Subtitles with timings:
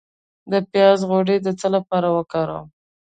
[0.51, 2.67] د پیاز غوړي د څه لپاره وکاروم؟